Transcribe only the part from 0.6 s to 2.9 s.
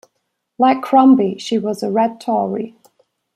Crombie, she was a Red Tory.